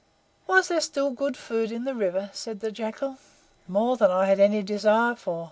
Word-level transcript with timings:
"Was 0.47 0.67
there 0.69 0.81
still 0.81 1.11
good 1.11 1.37
food 1.37 1.71
in 1.71 1.83
the 1.83 1.93
river?" 1.93 2.31
said 2.33 2.59
the 2.59 2.71
Jackal. 2.71 3.17
"More 3.67 3.97
than 3.97 4.09
I 4.09 4.25
had 4.25 4.39
any 4.39 4.63
desire 4.63 5.13
for. 5.13 5.39